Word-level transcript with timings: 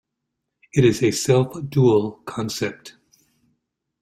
It 0.73 0.83
is 0.83 1.03
a 1.03 1.11
self-dual 1.11 2.23
concept. 2.25 2.95